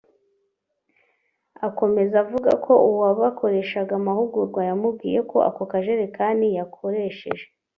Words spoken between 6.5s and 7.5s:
yakoresheje